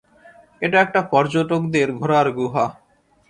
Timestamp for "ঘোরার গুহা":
1.93-2.65